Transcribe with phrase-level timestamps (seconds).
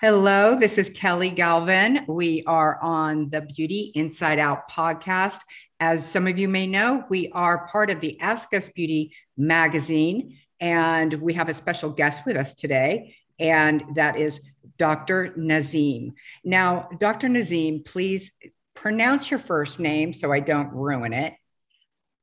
[0.00, 2.04] Hello, this is Kelly Galvin.
[2.08, 5.38] We are on the Beauty Inside Out podcast.
[5.78, 10.38] As some of you may know, we are part of the Ask Us Beauty magazine,
[10.58, 14.40] and we have a special guest with us today, and that is
[14.76, 15.34] Dr.
[15.38, 16.14] Nazem.
[16.42, 17.28] Now, Dr.
[17.28, 18.32] Nazem, please
[18.74, 21.34] pronounce your first name so I don't ruin it.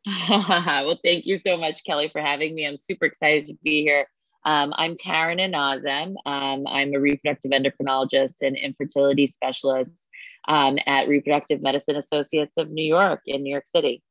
[0.29, 2.67] well, thank you so much, Kelly, for having me.
[2.67, 4.07] I'm super excited to be here.
[4.45, 6.15] Um, I'm Taraneh Nazem.
[6.25, 10.07] Um, I'm a reproductive endocrinologist and infertility specialist
[10.47, 14.01] um, at Reproductive Medicine Associates of New York in New York City.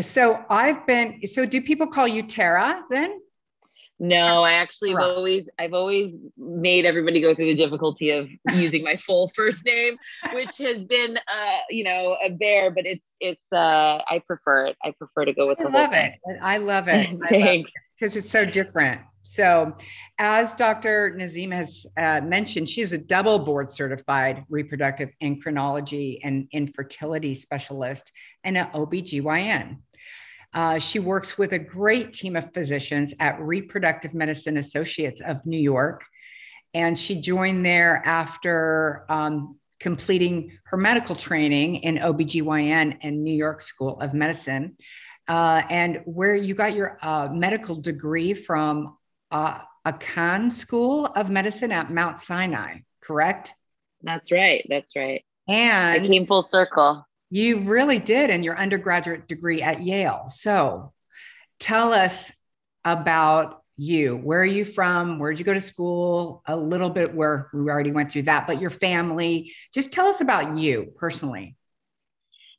[0.00, 3.20] So I've been, so do people call you Tara then?
[3.98, 8.84] No, I actually have always I've always made everybody go through the difficulty of using
[8.84, 9.96] my full first name,
[10.34, 14.76] which has been uh, you know, a bear, but it's it's uh I prefer it.
[14.84, 16.12] I prefer to go with I the love it.
[16.42, 17.18] I love it.
[17.26, 17.70] Thanks.
[17.98, 19.00] Because it's so different.
[19.22, 19.76] So,
[20.18, 21.16] as Dr.
[21.18, 28.12] Nazem has uh, mentioned, she's a double board certified reproductive endocrinology and infertility specialist
[28.44, 29.78] and an OBGYN.
[30.54, 35.58] Uh, she works with a great team of physicians at Reproductive Medicine Associates of New
[35.58, 36.04] York.
[36.72, 43.60] And she joined there after um, completing her medical training in OBGYN and New York
[43.60, 44.76] School of Medicine.
[45.28, 48.96] Uh, and where you got your uh, medical degree from
[49.30, 53.54] uh, Icahn School of Medicine at Mount Sinai, correct?
[54.02, 54.64] That's right.
[54.68, 55.24] That's right.
[55.48, 57.06] And I came full circle.
[57.30, 60.26] You really did in your undergraduate degree at Yale.
[60.28, 60.92] So
[61.58, 62.32] tell us
[62.84, 64.16] about you.
[64.16, 65.18] Where are you from?
[65.18, 66.42] Where did you go to school?
[66.46, 69.52] A little bit where we already went through that, but your family.
[69.74, 71.56] Just tell us about you personally.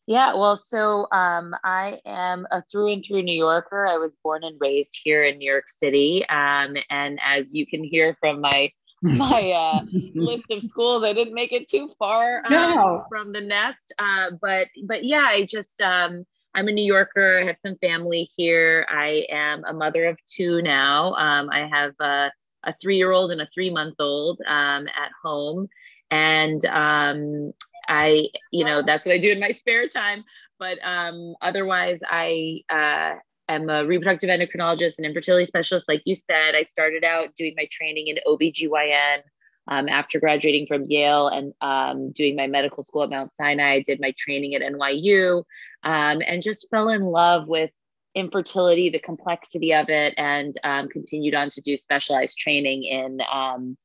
[0.08, 3.86] Yeah, well, so um, I am a through and through New Yorker.
[3.86, 6.26] I was born and raised here in New York City.
[6.30, 9.82] Um, and as you can hear from my my uh,
[10.16, 11.04] list of schools.
[11.04, 13.06] I didn't make it too far um, no.
[13.10, 17.40] from the nest, uh, but but yeah, I just um, I'm a New Yorker.
[17.40, 18.88] I have some family here.
[18.90, 21.14] I am a mother of two now.
[21.14, 22.32] Um, I have a,
[22.64, 25.68] a three year old and a three month old um, at home,
[26.10, 27.54] and um,
[27.88, 30.24] I you know that's what I do in my spare time.
[30.60, 33.16] But um, otherwise, I uh,
[33.48, 35.88] am a reproductive endocrinologist and infertility specialist.
[35.88, 39.20] Like you said, I started out doing my training in OBGYN
[39.68, 43.76] um, after graduating from Yale and um, doing my medical school at Mount Sinai.
[43.76, 45.44] I did my training at NYU
[45.84, 47.70] um, and just fell in love with
[48.16, 53.78] infertility, the complexity of it, and um, continued on to do specialized training in um,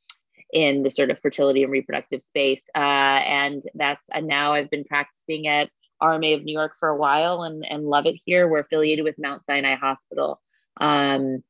[0.52, 2.60] in the sort of fertility and reproductive space.
[2.74, 5.70] Uh, and that's and now I've been practicing at
[6.02, 8.48] RMA of New York for a while and, and love it here.
[8.48, 10.40] We're affiliated with Mount Sinai Hospital.
[10.80, 11.42] Um,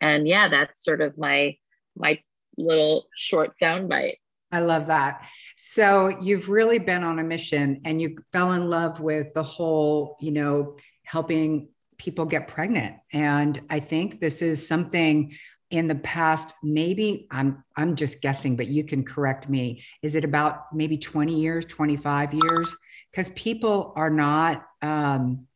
[0.00, 1.56] and yeah, that's sort of my
[1.96, 2.20] my
[2.56, 4.16] little short soundbite.
[4.52, 5.22] I love that.
[5.56, 10.16] So you've really been on a mission and you fell in love with the whole,
[10.20, 11.68] you know, helping
[11.98, 12.96] people get pregnant.
[13.12, 15.36] And I think this is something
[15.74, 19.82] in the past maybe i'm i'm just guessing but you can correct me.
[20.02, 22.76] Is it about maybe 20 years 25 years?
[23.10, 25.46] Because people are not um,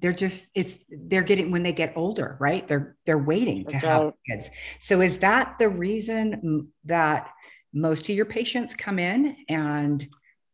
[0.00, 2.66] they're just it's they're getting when they get older right?
[2.66, 4.02] They're they're waiting That's to right.
[4.02, 4.50] have kids.
[4.78, 7.30] So is that the reason that
[7.72, 10.06] most of your patients come in and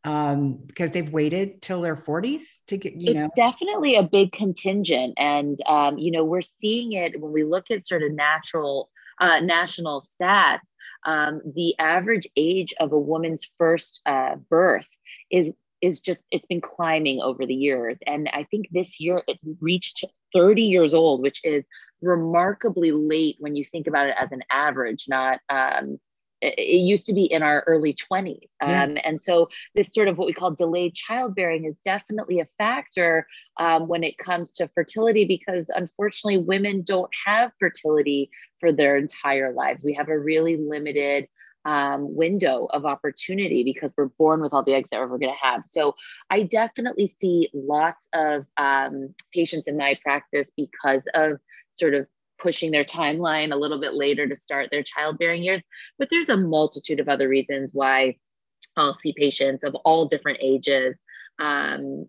[0.04, 3.30] um, because they've waited till their 40s to get you it's know?
[3.34, 7.86] definitely a big contingent and um, you know we're seeing it when we look at
[7.86, 8.90] sort of natural
[9.20, 10.60] uh, national stats
[11.06, 14.88] um, the average age of a woman's first uh, birth
[15.30, 17.98] is is just it's been climbing over the years.
[18.06, 21.64] And i think this year it reached 30 years old which is
[22.00, 25.98] remarkably late when you think about it as an average not um,
[26.44, 28.84] it, used to be in our early 20s yeah.
[28.84, 33.26] um, and so this sort of what we call delayed childbearing is definitely a factor
[33.58, 39.52] um, when it comes to fertility because unfortunately women don't have fertility for their entire
[39.52, 41.26] lives we have a really limited
[41.64, 45.46] um, window of opportunity because we're born with all the eggs that we're going to
[45.46, 45.64] have.
[45.64, 45.94] So
[46.30, 51.38] I definitely see lots of um, patients in my practice because of
[51.72, 52.06] sort of
[52.44, 55.62] pushing their timeline a little bit later to start their childbearing years.
[55.98, 58.16] But there's a multitude of other reasons why
[58.76, 61.02] I'll see patients of all different ages.
[61.40, 62.06] Um,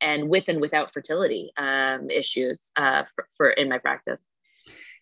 [0.00, 4.20] and with and without fertility um, issues uh, for, for in my practice.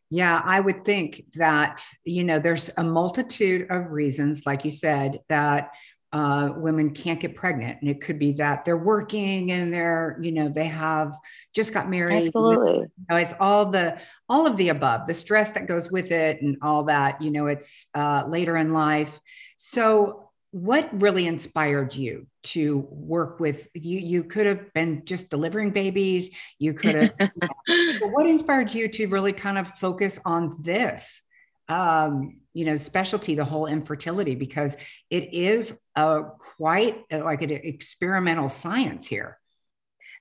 [0.09, 5.21] Yeah, I would think that, you know, there's a multitude of reasons, like you said,
[5.29, 5.71] that
[6.17, 7.77] uh, women can't get pregnant.
[7.83, 11.15] And it could be that they're working and they're you know they have
[11.55, 12.29] just got married.
[12.29, 12.79] Absolutely.
[12.79, 16.41] you know, it's all the all of the above the stress that goes with it
[16.41, 19.21] and all that you know it's uh, later in life.
[19.59, 25.71] So what really inspired you to work with you you could have been just delivering
[25.71, 26.31] babies.
[26.59, 27.31] You could have
[28.01, 31.21] what inspired you to really kind of focus on this
[31.69, 34.77] um, you know specialty the whole infertility because
[35.11, 39.39] it is a quite like an experimental science here.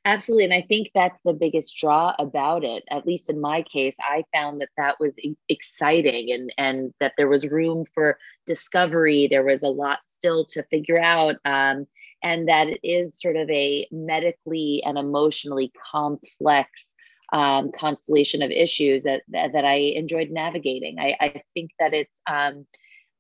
[0.08, 0.46] Absolutely.
[0.46, 2.84] And i think that's the biggest draw about it.
[2.92, 5.14] At least in my case i found that that was
[5.50, 9.28] exciting and and that there was room for discovery.
[9.28, 11.88] There was a lot still to figure out um,
[12.22, 16.95] and that it is sort of a medically and emotionally complex
[17.34, 21.00] um, constellation of issues that, that, that I enjoyed navigating.
[21.00, 22.66] I, I think that it's um,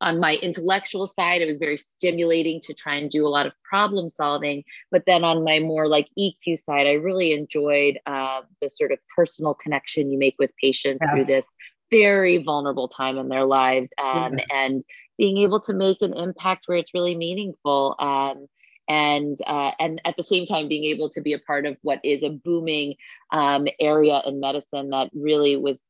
[0.02, 3.56] on my intellectual side, it was very stimulating to try and do a lot of
[3.64, 4.64] problem solving.
[4.92, 9.00] But then on my more like EQ side, I really enjoyed uh, the sort of
[9.16, 11.12] personal connection you make with patients yes.
[11.12, 11.46] through this
[11.92, 14.48] very vulnerable time in their lives um, yes.
[14.54, 14.82] and
[15.18, 17.96] being able to make an impact where it's really meaningful.
[18.00, 18.48] Um,
[18.88, 22.00] and uh, and at the same time being able to be a part of what
[22.04, 22.96] is a booming
[23.32, 25.84] um, area in medicine that really was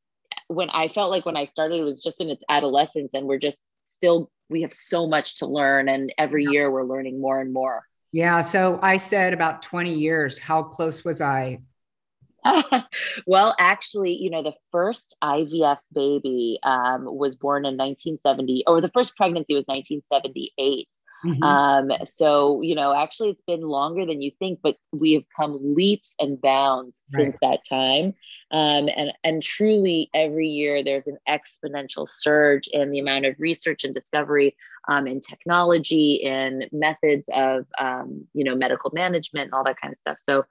[0.48, 3.38] when I felt like when I started it was just in its adolescence and we're
[3.38, 7.52] just still we have so much to learn and every year we're learning more and
[7.52, 7.84] more.
[8.12, 10.38] Yeah, so I said about 20 years.
[10.38, 11.58] How close was I?
[13.26, 18.90] well, actually, you know, the first IVF baby um, was born in 1970, or the
[18.90, 20.88] first pregnancy was 1978.
[21.24, 21.42] Mm-hmm.
[21.42, 25.58] Um, so, you know, actually, it's been longer than you think, but we have come
[25.74, 27.24] leaps and bounds right.
[27.24, 28.14] since that time.
[28.50, 33.84] Um, and, and truly, every year there's an exponential surge in the amount of research
[33.84, 34.56] and discovery
[34.88, 39.92] um, in technology, in methods of, um, you know, medical management, and all that kind
[39.92, 40.18] of stuff.
[40.20, 40.44] So,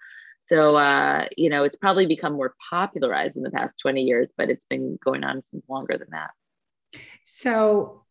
[0.45, 4.49] so, uh, you know, it's probably become more popularized in the past 20 years, but
[4.49, 6.31] it's been going on since longer than that.
[7.23, 8.04] So,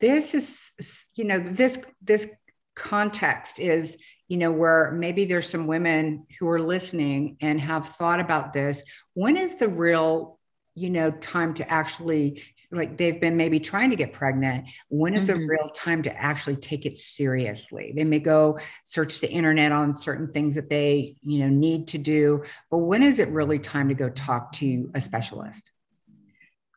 [0.00, 2.28] this is you know this this
[2.74, 3.96] context is
[4.28, 8.82] you know where maybe there's some women who are listening and have thought about this.
[9.14, 10.38] When is the real
[10.74, 12.40] you know time to actually
[12.70, 14.66] like they've been maybe trying to get pregnant.
[14.88, 15.40] When is mm-hmm.
[15.40, 17.92] the real time to actually take it seriously?
[17.96, 21.98] They may go search the internet on certain things that they you know need to
[21.98, 25.72] do but when is it really time to go talk to a specialist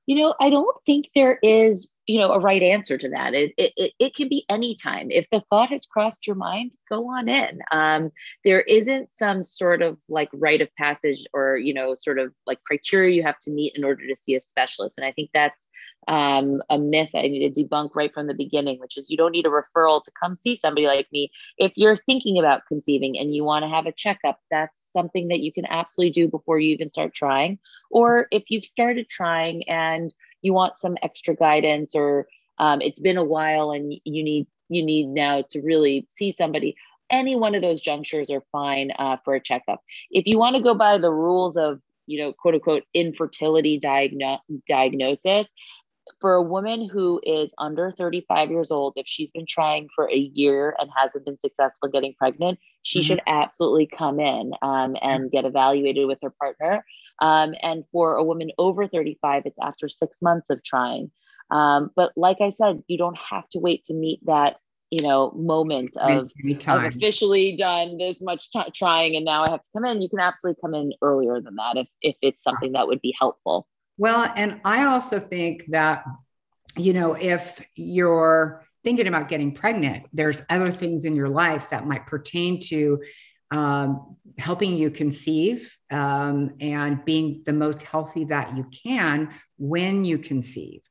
[0.05, 3.33] you know i don't think there is you know a right answer to that.
[3.33, 7.07] It, it, it can be any time if the thought has crossed your mind go
[7.09, 7.59] on in.
[7.71, 8.11] Um,
[8.43, 12.61] there isn't some sort of like rite of passage or you know sort of like
[12.63, 14.97] criteria you have to meet in order to see a specialist.
[14.97, 15.67] And i think that's
[16.07, 19.31] um, a myth i need to debunk right from the beginning which is you don't
[19.31, 21.31] need a referral to come see somebody like me.
[21.57, 25.39] If you're thinking about conceiving and you want to have a checkup that's something that
[25.39, 27.59] you can absolutely do before you even start trying.
[27.89, 32.27] Or if you've started trying and you want some extra guidance or
[32.57, 36.75] um, it's been a while and you need you need now to really see somebody
[37.11, 39.83] any one of those junctures are fine uh, for a checkup.
[40.11, 44.39] If you want to go by the rules of you know quote unquote infertility diagno-
[44.67, 45.47] diagnosis
[46.19, 50.17] for a woman who is under 35 years old, if she's been trying for a
[50.17, 53.07] year and hasn't been successful getting pregnant, she mm-hmm.
[53.07, 56.85] should absolutely come in um, and get evaluated with her partner.
[57.21, 61.11] Um, and for a woman over 35, it's after six months of trying.
[61.51, 64.57] Um, but like I said, you don't have to wait to meet that
[64.89, 66.29] you know moment of
[66.67, 70.01] I've officially done this much t- trying and now I have to come in.
[70.01, 73.15] You can absolutely come in earlier than that if if it's something that would be
[73.17, 73.67] helpful.
[73.97, 76.03] Well, and I also think that,
[76.75, 81.87] you know, if you're thinking about getting pregnant, there's other things in your life that
[81.87, 83.01] might pertain to
[83.51, 90.17] um, helping you conceive um, and being the most healthy that you can when you
[90.17, 90.81] conceive,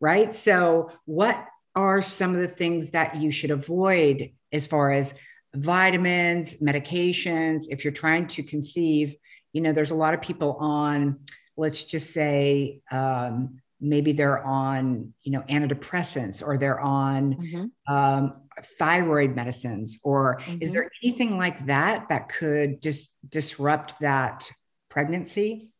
[0.00, 0.34] right?
[0.34, 5.14] So, what are some of the things that you should avoid as far as
[5.54, 9.16] vitamins, medications, if you're trying to conceive?
[9.52, 11.20] You know, there's a lot of people on
[11.56, 17.94] let's just say um, maybe they're on you know antidepressants or they're on mm-hmm.
[17.94, 18.32] um,
[18.78, 20.58] thyroid medicines or mm-hmm.
[20.60, 24.50] is there anything like that that could just disrupt that
[24.88, 25.70] pregnancy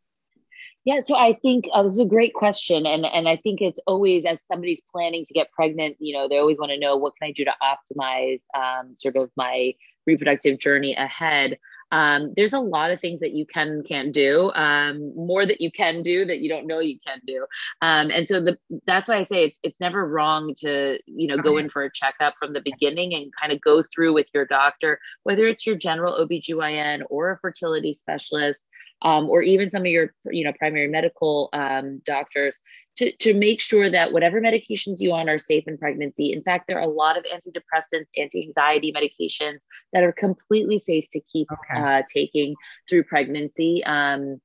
[0.84, 3.80] yeah, so I think uh, this is a great question, and and I think it's
[3.86, 7.12] always as somebody's planning to get pregnant, you know, they always want to know what
[7.20, 9.74] can I do to optimize um, sort of my
[10.06, 11.58] reproductive journey ahead.
[11.92, 15.70] Um, there's a lot of things that you can can't do um, more that you
[15.70, 17.46] can do that you don't know you can do.
[17.82, 18.56] Um, and so the
[18.86, 21.92] that's why i say it's, it's never wrong to you know go in for a
[21.92, 25.76] checkup from the beginning and kind of go through with your doctor whether it's your
[25.76, 28.66] general obgyn or a fertility specialist
[29.02, 32.58] um, or even some of your you know primary medical um, doctors
[32.96, 36.66] to, to make sure that whatever medications you on are safe in pregnancy in fact
[36.68, 39.60] there are a lot of antidepressants anti-anxiety medications
[39.92, 41.80] that are completely safe to keep okay.
[41.80, 42.54] uh, taking
[42.88, 44.40] through pregnancy um,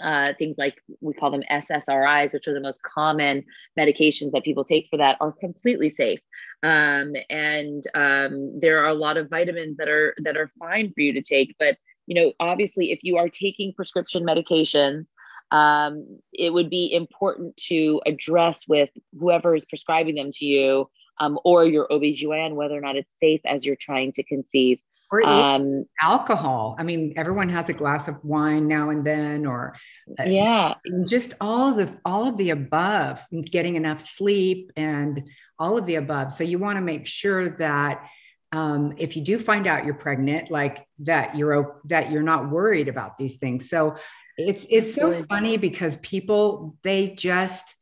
[0.00, 3.44] uh, things like we call them SSRIs, which are the most common
[3.78, 6.20] medications that people take for that, are completely safe.
[6.62, 11.00] Um, and um, there are a lot of vitamins that are that are fine for
[11.00, 11.76] you to take, but
[12.08, 15.04] you know, obviously, if you are taking prescription medications,
[15.50, 18.88] um, it would be important to address with
[19.18, 23.42] whoever is prescribing them to you um, or your OBGYN whether or not it's safe
[23.44, 24.78] as you're trying to conceive.
[25.10, 26.76] Or um, alcohol.
[26.78, 29.74] I mean, everyone has a glass of wine now and then, or
[30.18, 30.74] uh, yeah,
[31.06, 35.96] just all of the all of the above, getting enough sleep and all of the
[35.96, 36.32] above.
[36.32, 38.06] So you want to make sure that
[38.52, 42.88] um, if you do find out you're pregnant, like that you're that you're not worried
[42.88, 43.68] about these things.
[43.68, 43.96] So
[44.36, 47.74] it's it's so funny because people they just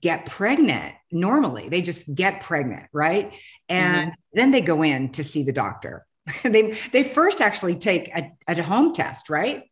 [0.00, 1.68] get pregnant normally.
[1.68, 3.32] They just get pregnant, right?
[3.68, 4.20] And mm-hmm.
[4.32, 6.06] then they go in to see the doctor.
[6.42, 9.64] they they first actually take a, a home test, right?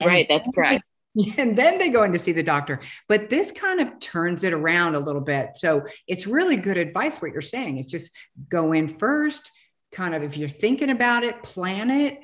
[0.00, 0.84] And right, that's correct.
[1.38, 2.80] and then they go in to see the doctor.
[3.08, 5.56] But this kind of turns it around a little bit.
[5.56, 7.78] So it's really good advice what you're saying.
[7.78, 8.10] It's just
[8.48, 9.50] go in first,
[9.92, 12.18] kind of if you're thinking about it, plan it,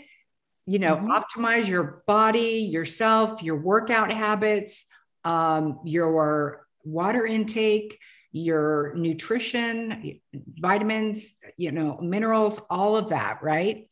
[0.67, 1.11] you know, mm-hmm.
[1.11, 4.87] optimize your body, yourself, your workout habits,
[5.25, 7.99] um, your water intake,
[8.33, 13.89] your nutrition, vitamins, you know, minerals, all of that, right?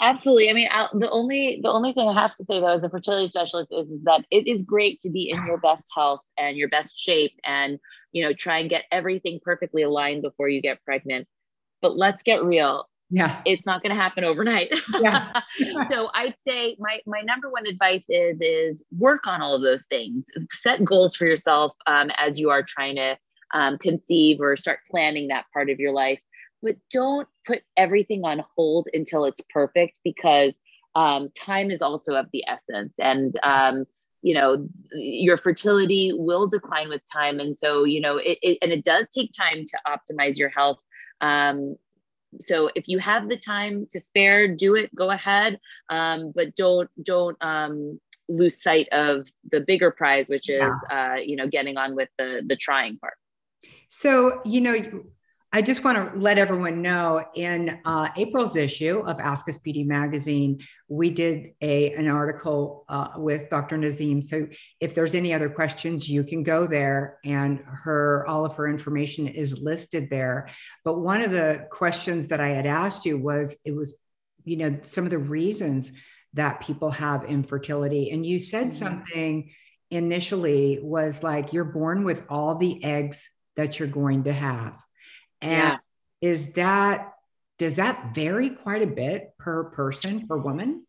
[0.00, 0.50] Absolutely.
[0.50, 2.90] I mean, I'll, the only the only thing I have to say though, as a
[2.90, 6.56] fertility specialist, is, is that it is great to be in your best health and
[6.56, 7.78] your best shape, and
[8.10, 11.28] you know, try and get everything perfectly aligned before you get pregnant.
[11.82, 12.88] But let's get real.
[13.12, 13.42] Yeah.
[13.44, 14.72] It's not going to happen overnight.
[14.98, 15.42] Yeah.
[15.90, 19.84] so i'd say my my number one advice is is work on all of those
[19.84, 20.26] things.
[20.50, 23.18] Set goals for yourself um, as you are trying to
[23.52, 26.20] um, conceive or start planning that part of your life.
[26.62, 30.54] But don't put everything on hold until it's perfect because
[30.94, 32.94] um, time is also of the essence.
[32.98, 33.84] And um,
[34.22, 37.40] you know your fertility will decline with time.
[37.40, 40.78] And so you know it, it and it does take time to optimize your health
[41.22, 41.76] um,
[42.40, 45.58] so if you have the time to spare do it go ahead
[45.90, 51.14] um, but don't don't um, lose sight of the bigger prize which is yeah.
[51.14, 53.14] uh, you know getting on with the the trying part
[53.88, 54.74] so you know
[55.54, 59.84] I just want to let everyone know in uh, April's issue of Ask Us Beauty
[59.84, 63.76] magazine, we did a an article uh, with Dr.
[63.76, 64.24] Nazem.
[64.24, 64.48] So
[64.80, 69.28] if there's any other questions, you can go there, and her all of her information
[69.28, 70.48] is listed there.
[70.86, 73.94] But one of the questions that I had asked you was it was,
[74.44, 75.92] you know, some of the reasons
[76.32, 78.84] that people have infertility, and you said mm-hmm.
[78.86, 79.50] something
[79.90, 84.72] initially was like you're born with all the eggs that you're going to have
[85.42, 85.76] and yeah.
[86.20, 87.12] is that,
[87.58, 90.86] does that vary quite a bit per person, per woman?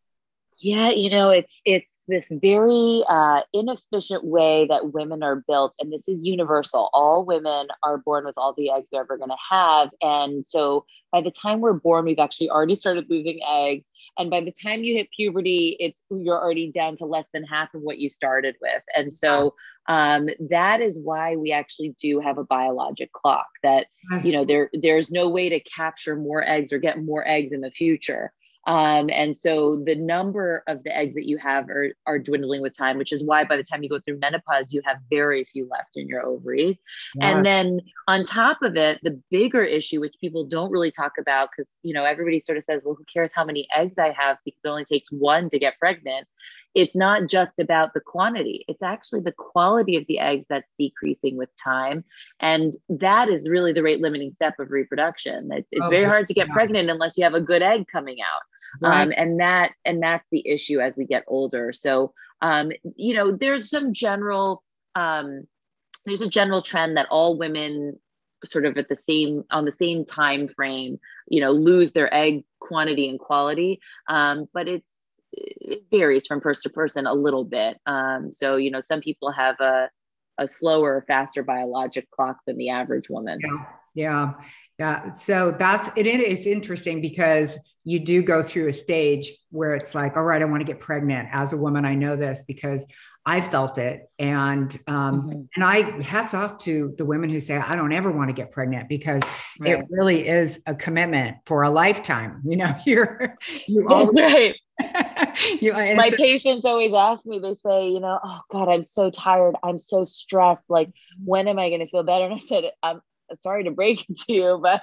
[0.59, 5.91] Yeah, you know, it's it's this very uh, inefficient way that women are built, and
[5.91, 6.89] this is universal.
[6.93, 10.85] All women are born with all the eggs they're ever going to have, and so
[11.11, 13.85] by the time we're born, we've actually already started losing eggs,
[14.17, 17.73] and by the time you hit puberty, it's you're already down to less than half
[17.73, 19.55] of what you started with, and so
[19.87, 23.47] um, that is why we actually do have a biologic clock.
[23.63, 24.25] That yes.
[24.25, 27.61] you know there there's no way to capture more eggs or get more eggs in
[27.61, 28.33] the future.
[28.65, 32.77] Um, and so the number of the eggs that you have are, are dwindling with
[32.77, 35.67] time, which is why by the time you go through menopause, you have very few
[35.69, 36.77] left in your ovaries.
[37.19, 41.49] And then on top of it, the bigger issue, which people don't really talk about,
[41.51, 44.37] because you know everybody sort of says, well, who cares how many eggs I have
[44.45, 46.27] because it only takes one to get pregnant.
[46.75, 51.37] It's not just about the quantity, it's actually the quality of the eggs that's decreasing
[51.37, 52.03] with time.
[52.39, 55.49] And that is really the rate limiting step of reproduction.
[55.51, 56.53] It's, it's oh, very hard to get yeah.
[56.53, 58.41] pregnant unless you have a good egg coming out.
[58.81, 59.01] Right.
[59.01, 61.73] Um, and that and that's the issue as we get older.
[61.73, 64.63] So um, you know, there's some general
[64.95, 65.47] um,
[66.05, 67.99] there's a general trend that all women
[68.45, 70.99] sort of at the same on the same time frame
[71.29, 73.79] you know lose their egg quantity and quality.
[74.07, 74.85] Um, but it's
[75.31, 77.77] it varies from person to person a little bit.
[77.85, 79.89] Um, so you know some people have a
[80.37, 83.39] a slower faster biologic clock than the average woman.
[83.41, 83.65] Yeah.
[83.95, 84.33] Yeah.
[84.79, 85.11] Yeah.
[85.13, 90.15] So that's it it's interesting because you do go through a stage where it's like,
[90.17, 91.29] all right, I want to get pregnant.
[91.31, 92.85] As a woman, I know this because
[93.25, 95.41] I felt it, and um, mm-hmm.
[95.55, 98.51] and I hats off to the women who say I don't ever want to get
[98.51, 99.21] pregnant because
[99.59, 99.79] right.
[99.79, 102.41] it really is a commitment for a lifetime.
[102.43, 104.55] You know, you're you always, right.
[105.61, 107.39] you, My patients always ask me.
[107.39, 109.55] They say, you know, oh God, I'm so tired.
[109.63, 110.69] I'm so stressed.
[110.69, 110.89] Like,
[111.23, 112.25] when am I going to feel better?
[112.25, 113.01] And I said, I'm
[113.35, 114.81] sorry to break it to you, but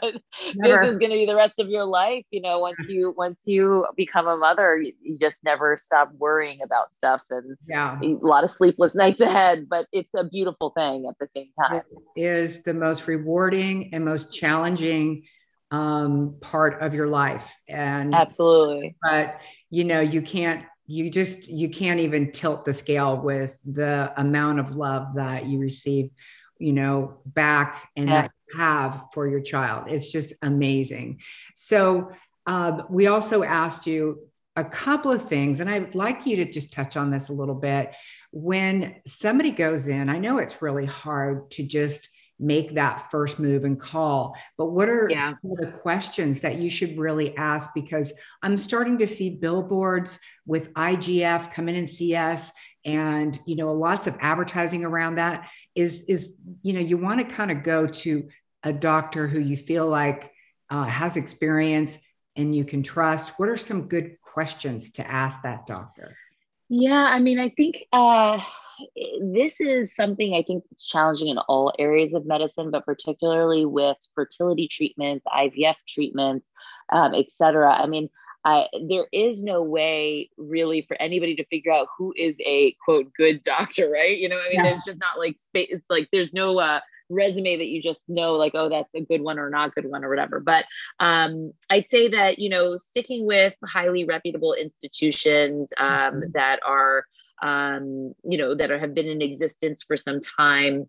[0.54, 0.85] never.
[0.85, 2.25] this is going to be the rest of your life.
[2.30, 6.61] You know, once you once you become a mother, you, you, just never stop worrying
[6.64, 9.66] about stuff, and yeah, a lot of sleepless nights ahead.
[9.69, 11.83] But it's a beautiful thing at the same time.
[12.16, 15.25] It is the most rewarding and most challenging
[15.71, 18.97] um, part of your life, and absolutely.
[19.02, 19.38] But
[19.71, 24.59] you know, you can't you just you can't even tilt the scale with the amount
[24.59, 26.11] of love that you receive
[26.61, 28.23] you know, back and yeah.
[28.23, 29.87] that you have for your child.
[29.88, 31.21] It's just amazing.
[31.57, 32.12] So
[32.47, 36.73] um, we also asked you a couple of things, and I'd like you to just
[36.73, 37.95] touch on this a little bit.
[38.31, 43.64] When somebody goes in, I know it's really hard to just make that first move
[43.64, 44.37] and call.
[44.57, 45.29] But what are yeah.
[45.29, 47.71] some of the questions that you should really ask?
[47.75, 48.12] Because
[48.43, 52.50] I'm starting to see billboards with IVF come in and see us
[52.85, 57.35] and you know lots of advertising around that is is you know you want to
[57.35, 58.29] kind of go to
[58.63, 60.33] a doctor who you feel like
[60.71, 61.99] uh, has experience
[62.37, 63.33] and you can trust.
[63.39, 66.17] What are some good questions to ask that doctor?
[66.69, 68.39] Yeah i mean i think uh,
[69.21, 73.97] this is something i think it's challenging in all areas of medicine but particularly with
[74.15, 76.47] fertility treatments ivf treatments
[76.91, 77.73] um, et cetera.
[77.73, 78.09] I mean
[78.44, 83.12] I, there is no way really for anybody to figure out who is a quote
[83.12, 84.16] good doctor, right?
[84.16, 84.62] You know, I mean, yeah.
[84.64, 85.68] there's just not like space.
[85.70, 86.80] It's like there's no uh,
[87.11, 90.04] resume that you just know like, oh, that's a good one or not good one
[90.04, 90.40] or whatever.
[90.40, 90.64] But
[90.99, 96.20] um, I'd say that you know, sticking with highly reputable institutions um, mm-hmm.
[96.32, 97.04] that are
[97.42, 100.88] um, you know that are, have been in existence for some time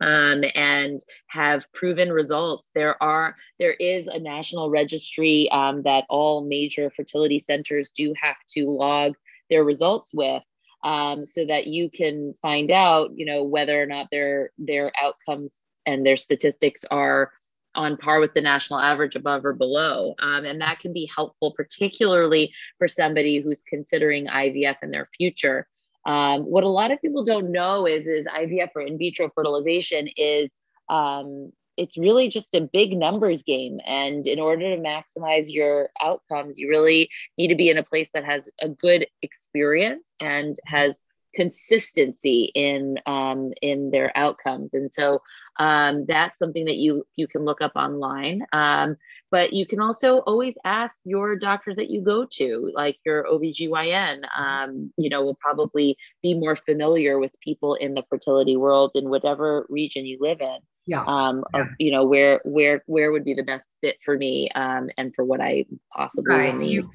[0.00, 2.70] um, and have proven results.
[2.74, 8.36] There are there is a national registry um, that all major fertility centers do have
[8.54, 9.14] to log
[9.50, 10.42] their results with,
[10.84, 15.62] um, so that you can find out, you know, whether or not their their outcomes
[15.86, 17.32] and their statistics are
[17.74, 20.14] on par with the national average above or below.
[20.18, 25.68] Um, and that can be helpful, particularly for somebody who's considering IVF in their future.
[26.06, 30.08] Um, what a lot of people don't know is is IVF or in vitro fertilization
[30.16, 30.48] is
[30.88, 33.80] um, it's really just a big numbers game.
[33.86, 38.08] And in order to maximize your outcomes, you really need to be in a place
[38.14, 41.00] that has a good experience and has
[41.36, 44.74] consistency in um, in their outcomes.
[44.74, 45.22] And so
[45.58, 48.42] um, that's something that you you can look up online.
[48.52, 48.96] Um,
[49.30, 54.22] but you can also always ask your doctors that you go to like your obgyn
[54.36, 59.10] um, you know will probably be more familiar with people in the fertility world in
[59.10, 61.04] whatever region you live in yeah.
[61.06, 61.60] Um, yeah.
[61.60, 65.14] of you know where where where would be the best fit for me um, and
[65.14, 66.56] for what I possibly right.
[66.56, 66.72] need.
[66.72, 66.90] You,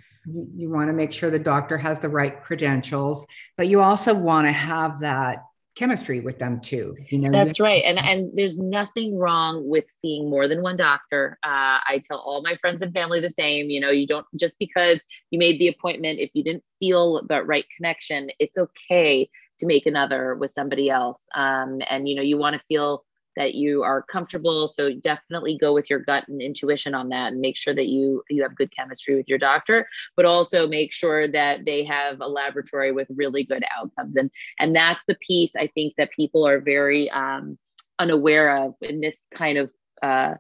[0.56, 3.25] you want to make sure the doctor has the right credentials,
[3.58, 5.43] but you also want to have that
[5.75, 10.30] chemistry with them too you know that's right and and there's nothing wrong with seeing
[10.30, 13.80] more than one doctor uh, i tell all my friends and family the same you
[13.80, 17.65] know you don't just because you made the appointment if you didn't feel the right
[17.77, 22.54] connection it's okay to make another with somebody else um, and you know you want
[22.54, 24.67] to feel that you are comfortable.
[24.67, 28.23] So definitely go with your gut and intuition on that and make sure that you
[28.29, 32.27] you have good chemistry with your doctor but also make sure that they have a
[32.27, 34.15] laboratory with really good outcomes.
[34.15, 37.57] And and that's the piece i think that people are very um,
[37.99, 39.69] unaware of in this kind of
[40.01, 40.33] uh,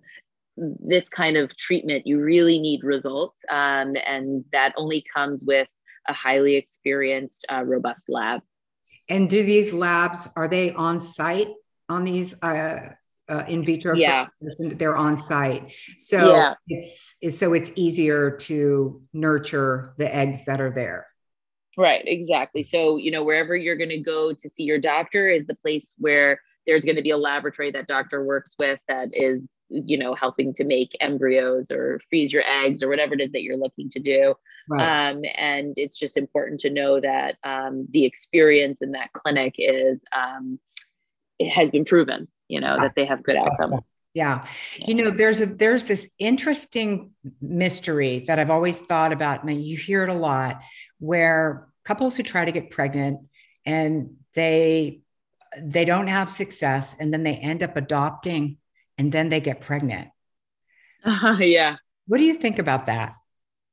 [0.57, 2.05] this kind of treatment.
[2.05, 5.69] You really need results um, and that only comes with
[6.09, 8.41] a highly experienced uh, robust lab.
[9.09, 11.49] And do these labs are they on site
[11.91, 12.79] on these uh,
[13.29, 14.27] uh, in vitro yeah.
[14.59, 15.71] they're on site.
[15.99, 16.53] So yeah.
[16.67, 21.07] it's, it's so it's easier to nurture the eggs that are there.
[21.77, 22.63] Right exactly.
[22.63, 25.93] So you know wherever you're going to go to see your doctor is the place
[25.97, 30.13] where there's going to be a laboratory that doctor works with that is you know
[30.13, 33.89] helping to make embryos or freeze your eggs or whatever it is that you're looking
[33.89, 34.35] to do.
[34.67, 35.09] Right.
[35.09, 39.99] um, and it's just important to know that um, the experience in that clinic is
[40.15, 40.59] um,
[41.41, 43.81] it has been proven, you know, that they have good outcomes.
[44.13, 44.45] Yeah.
[44.75, 49.77] You know, there's a there's this interesting mystery that I've always thought about, and you
[49.77, 50.61] hear it a lot,
[50.99, 53.21] where couples who try to get pregnant
[53.65, 55.01] and they
[55.57, 58.57] they don't have success and then they end up adopting
[58.97, 60.09] and then they get pregnant.
[61.03, 61.77] Uh, yeah.
[62.07, 63.15] What do you think about that?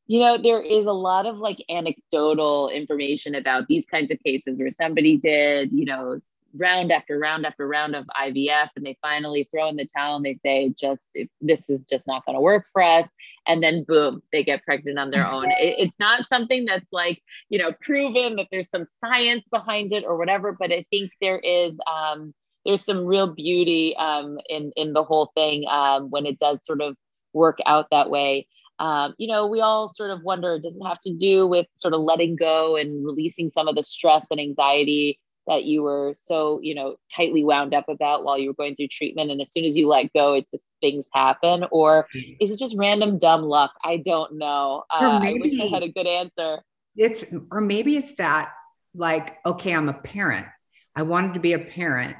[0.09, 4.59] you know, there is a lot of like anecdotal information about these kinds of cases
[4.59, 6.19] where somebody did, you know,
[6.57, 10.25] round after round after round of IVF and they finally throw in the towel and
[10.25, 13.09] they say, just this is just not going to work for us.
[13.47, 15.47] And then boom, they get pregnant on their own.
[15.47, 20.05] It, it's not something that's like, you know, proven that there's some science behind it
[20.05, 22.35] or whatever, but I think there is, um,
[22.65, 26.81] there's some real beauty um, in, in the whole thing um, when it does sort
[26.81, 26.97] of
[27.33, 28.47] work out that way
[28.81, 31.95] um, you know, we all sort of wonder does it have to do with sort
[31.95, 36.61] of letting go and releasing some of the stress and anxiety that you were so,
[36.63, 39.31] you know, tightly wound up about while you were going through treatment?
[39.31, 41.65] And as soon as you let go, it just things happen?
[41.73, 42.35] Or mm-hmm.
[42.41, 43.73] is it just random dumb luck?
[43.83, 44.85] I don't know.
[44.89, 46.63] Uh, maybe, I wish I had a good answer.
[46.97, 48.53] It's, or maybe it's that
[48.95, 50.47] like, okay, I'm a parent.
[50.95, 52.17] I wanted to be a parent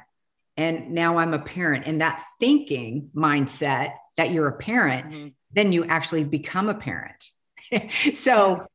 [0.57, 1.85] and now I'm a parent.
[1.87, 7.31] And that thinking mindset that you're a parent mm-hmm then you actually become a parent.
[8.13, 8.65] so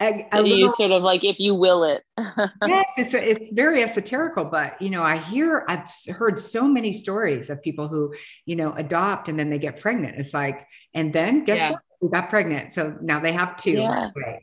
[0.00, 2.02] a, a you sort of like if you will it.
[2.66, 7.50] yes, it's it's very esoterical, but you know, I hear I've heard so many stories
[7.50, 10.18] of people who you know adopt and then they get pregnant.
[10.18, 11.70] It's like, and then guess yeah.
[11.72, 11.80] what?
[12.00, 13.72] We got pregnant, so now they have two.
[13.72, 14.10] Yeah.
[14.14, 14.42] Right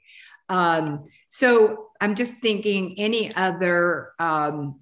[0.52, 4.82] um, so I'm just thinking any other um,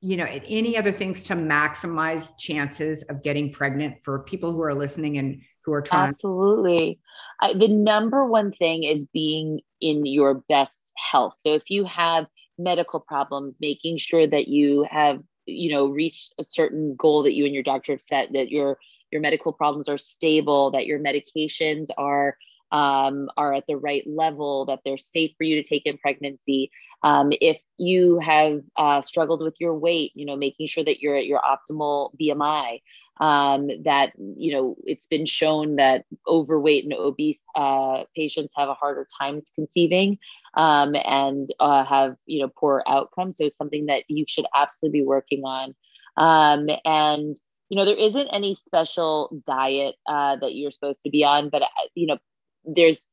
[0.00, 4.72] you know any other things to maximize chances of getting pregnant for people who are
[4.74, 6.98] listening and who are trying absolutely
[7.40, 12.26] I, the number one thing is being in your best health so if you have
[12.58, 17.44] medical problems making sure that you have you know reached a certain goal that you
[17.44, 18.78] and your doctor have set that your
[19.10, 22.36] your medical problems are stable that your medications are
[22.72, 26.70] um, are at the right level, that they're safe for you to take in pregnancy.
[27.02, 31.16] Um, if you have uh, struggled with your weight, you know, making sure that you're
[31.16, 32.80] at your optimal BMI.
[33.20, 38.74] Um, that you know, it's been shown that overweight and obese uh, patients have a
[38.74, 40.18] harder time conceiving
[40.54, 43.36] um, and uh, have you know poor outcomes.
[43.36, 45.74] So something that you should absolutely be working on.
[46.16, 47.36] Um, and
[47.68, 51.62] you know there isn't any special diet uh, that you're supposed to be on but
[51.62, 52.18] uh, you know
[52.64, 53.08] there's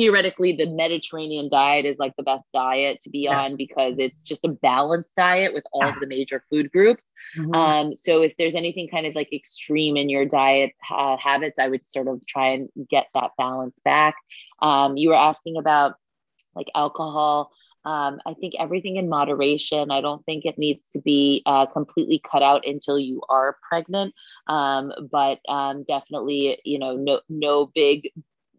[0.00, 3.34] theoretically the Mediterranean diet is like the best diet to be yes.
[3.34, 5.92] on because it's just a balanced diet with all yeah.
[5.92, 7.02] of the major food groups.
[7.36, 7.54] Mm-hmm.
[7.54, 11.68] Um, so if there's anything kind of like extreme in your diet uh, habits, I
[11.68, 14.14] would sort of try and get that balance back.
[14.62, 15.96] Um, you were asking about
[16.54, 17.50] like alcohol.
[17.84, 19.90] Um, I think everything in moderation.
[19.90, 24.14] I don't think it needs to be uh, completely cut out until you are pregnant,
[24.46, 28.10] um, but um, definitely, you know, no no big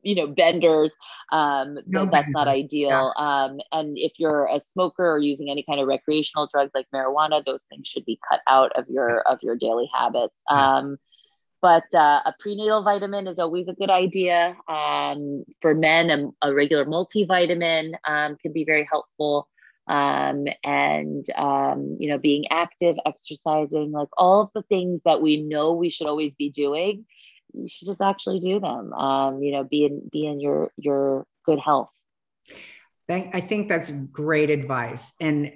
[0.01, 0.91] you know benders
[1.31, 3.43] um no that's not ideal yeah.
[3.45, 7.43] um and if you're a smoker or using any kind of recreational drugs like marijuana
[7.45, 10.33] those things should be cut out of your of your daily habits.
[10.49, 10.77] Yeah.
[10.77, 10.97] um
[11.61, 14.57] but uh, a prenatal vitamin is always a good idea.
[14.67, 19.47] Um, for men a, a regular multivitamin um, can be very helpful.
[19.87, 25.41] Um, and um, you know being active exercising like all of the things that we
[25.41, 27.05] know we should always be doing
[27.53, 28.93] you should just actually do them.
[28.93, 31.89] Um, you know, be in be in your your good health.
[33.09, 35.51] I think that's great advice, and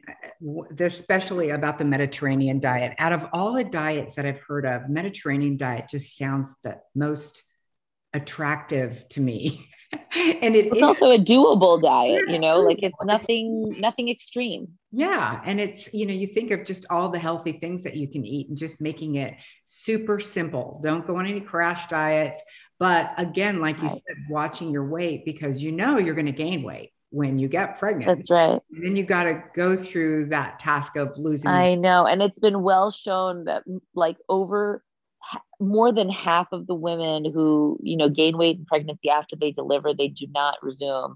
[0.46, 2.96] uh, especially about the Mediterranean diet.
[3.00, 7.46] Out of all the diets that I've heard of, Mediterranean diet just sounds the most
[8.14, 9.70] attractive to me.
[10.42, 14.68] and it, it's it, also a doable diet you know like it's nothing nothing extreme.
[14.92, 18.08] Yeah and it's you know you think of just all the healthy things that you
[18.08, 20.80] can eat and just making it super simple.
[20.84, 22.42] Don't go on any crash diets
[22.80, 26.64] but again like you said watching your weight because you know you're going to gain
[26.64, 28.06] weight when you get pregnant.
[28.06, 28.62] That's right.
[28.74, 32.40] And then you got to go through that task of losing i know and it's
[32.40, 34.84] been well shown that like over
[35.60, 39.52] more than half of the women who you know gain weight in pregnancy after they
[39.52, 41.16] deliver they do not resume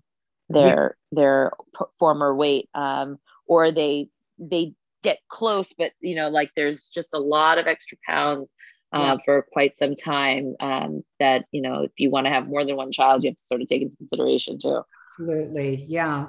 [0.49, 1.17] their yeah.
[1.17, 6.87] their p- former weight um, or they they get close but you know like there's
[6.87, 8.49] just a lot of extra pounds
[8.91, 9.17] uh, yeah.
[9.23, 12.75] for quite some time um, that you know if you want to have more than
[12.75, 16.27] one child you have to sort of take into consideration too absolutely yeah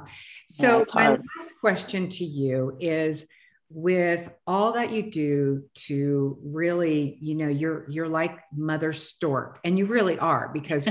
[0.48, 3.26] so yeah, my last question to you is
[3.72, 9.78] with all that you do to really you know you're you're like mother stork and
[9.78, 10.88] you really are because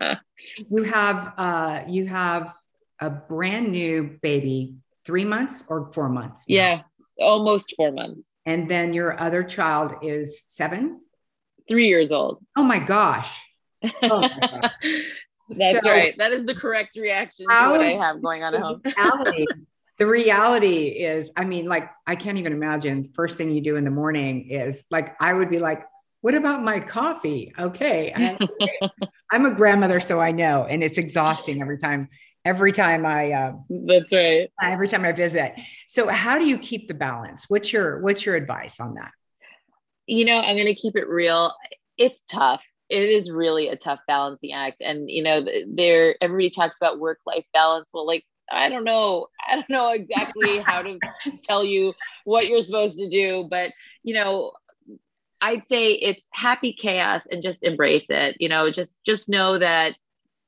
[0.70, 2.54] you have uh you have
[3.00, 4.74] a brand new baby
[5.06, 6.82] three months or four months yeah
[7.18, 8.20] almost four months.
[8.46, 11.00] And then your other child is seven?
[11.68, 12.44] Three years old.
[12.56, 13.40] Oh my gosh,
[14.02, 14.72] oh my gosh.
[15.48, 16.14] That's so, right.
[16.18, 18.82] That is the correct reaction to what I have going on at home
[19.98, 23.84] the reality is, I mean, like, I can't even imagine first thing you do in
[23.84, 25.84] the morning is like, I would be like,
[26.20, 27.52] what about my coffee?
[27.58, 28.12] Okay.
[28.80, 28.88] I,
[29.30, 32.08] I'm a grandmother, so I know, and it's exhausting every time.
[32.46, 34.50] Every time I, uh, that's right.
[34.62, 35.54] Every time I visit.
[35.88, 37.46] So, how do you keep the balance?
[37.48, 39.12] What's your What's your advice on that?
[40.06, 41.54] You know, I'm going to keep it real.
[41.96, 42.62] It's tough.
[42.90, 47.18] It is really a tough balancing act, and you know, there everybody talks about work
[47.26, 47.90] life balance.
[47.94, 49.28] Well, like I don't know.
[49.48, 50.98] I don't know exactly how to
[51.42, 54.52] tell you what you're supposed to do, but you know,
[55.40, 58.36] I'd say it's happy chaos and just embrace it.
[58.40, 59.94] You know, just just know that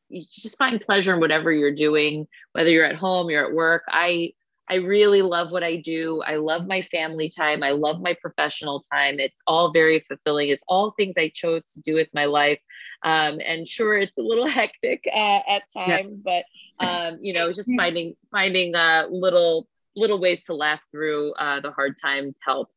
[0.09, 3.83] you just find pleasure in whatever you're doing, whether you're at home, you're at work.
[3.89, 4.33] I
[4.69, 6.23] I really love what I do.
[6.27, 7.63] I love my family time.
[7.63, 9.21] I love my professional time.
[9.21, 10.49] It's all very fulfilling.
[10.49, 12.59] It's all things I chose to do with my life.
[13.05, 16.45] Um, and sure, it's a little hectic uh, at times, yes.
[16.79, 21.61] but um, you know, just finding finding uh, little little ways to laugh through uh,
[21.61, 22.76] the hard times helps.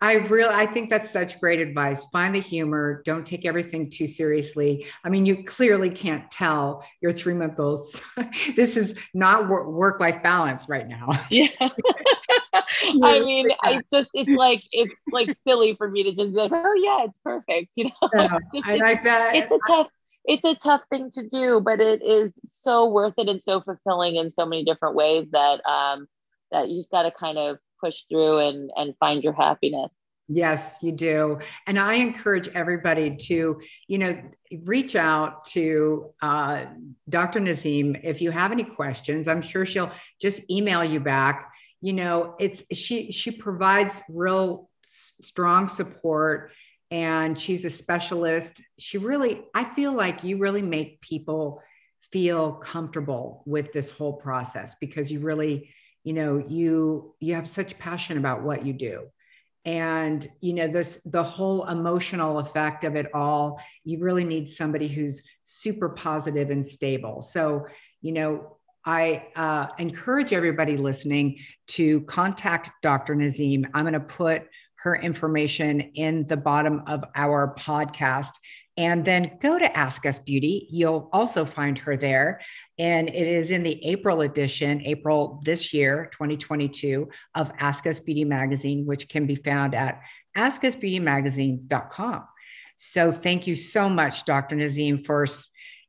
[0.00, 2.04] I really, I think that's such great advice.
[2.06, 3.02] Find the humor.
[3.04, 4.86] Don't take everything too seriously.
[5.04, 8.02] I mean, you clearly can't tell your three month olds.
[8.56, 11.08] this is not work life balance right now.
[11.30, 11.48] Yeah.
[13.02, 16.52] I mean, I just, it's like, it's like silly for me to just be like,
[16.52, 17.72] oh, yeah, it's perfect.
[17.76, 18.36] You know, yeah.
[18.36, 19.86] it's, just, and I bet it's a tough,
[20.24, 24.16] it's a tough thing to do, but it is so worth it and so fulfilling
[24.16, 26.06] in so many different ways that, um,
[26.50, 29.90] that you just got to kind of push through and and find your happiness
[30.28, 31.40] Yes, you do.
[31.66, 34.18] And I encourage everybody to, you know,
[34.62, 36.64] reach out to uh,
[37.08, 37.40] Dr.
[37.40, 39.28] Nazem if you have any questions.
[39.28, 41.52] I'm sure she'll just email you back.
[41.82, 46.52] You know, it's she she provides real strong support
[46.90, 48.62] and she's a specialist.
[48.78, 51.60] She really, I feel like you really make people
[52.12, 55.70] feel comfortable with this whole process because you really
[56.04, 59.08] you know you you have such passion about what you do.
[59.64, 64.88] And you know this the whole emotional effect of it all you really need somebody
[64.88, 67.22] who's super positive and stable.
[67.22, 67.66] So
[68.00, 71.38] you know i uh, encourage everybody listening
[71.68, 74.48] to contact dr nazem i'm going to put
[74.82, 78.32] her information in the bottom of our podcast
[78.76, 80.66] and then go to Ask Us Beauty.
[80.70, 82.40] You'll also find her there.
[82.78, 88.24] And it is in the April edition, April this year, 2022, of Ask Us Beauty
[88.24, 90.00] Magazine, which can be found at
[90.36, 92.24] askusbeautymagazine.com.
[92.76, 94.56] So thank you so much, Dr.
[94.56, 95.26] Nazem, for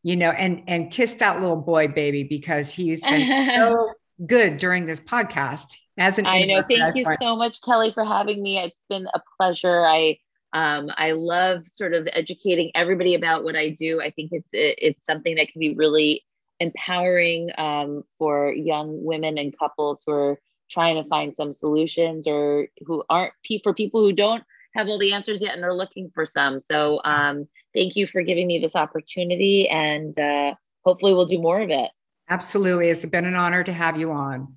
[0.04, 3.94] you know, and and kiss that little boy baby because he's been so
[4.26, 5.78] good during this podcast.
[5.98, 6.64] As an I know.
[6.68, 8.58] Thank you so much, Kelly, for having me.
[8.58, 9.86] It's been a pleasure.
[9.86, 10.18] I
[10.54, 14.02] um, I love sort of educating everybody about what I do.
[14.02, 16.24] I think it's it's something that can be really
[16.60, 20.40] empowering um, for young women and couples who are
[20.70, 24.44] trying to find some solutions or who aren't for people who don't
[24.76, 26.60] have all the answers yet and are looking for some.
[26.60, 30.54] So um, thank you for giving me this opportunity, and uh,
[30.86, 31.90] hopefully we'll do more of it.
[32.30, 34.56] Absolutely, it's been an honor to have you on.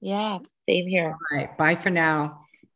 [0.00, 1.08] Yeah, same here.
[1.08, 2.34] All right, bye for now.